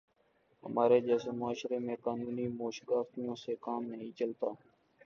ہمارے 0.63 0.99
جیسے 1.01 1.31
معاشرے 1.33 1.79
میں 1.79 1.95
قانونی 2.01 2.47
موشگافیوں 2.55 3.35
سے 3.35 3.55
کام 3.61 3.83
نہیں 3.85 4.11
چلتا۔ 4.17 4.47